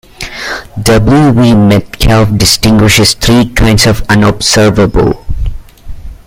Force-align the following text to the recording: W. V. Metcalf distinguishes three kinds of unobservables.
W. 0.83 1.31
V. 1.31 1.53
Metcalf 1.55 2.35
distinguishes 2.35 3.13
three 3.13 3.47
kinds 3.49 3.85
of 3.85 4.01
unobservables. 4.07 5.23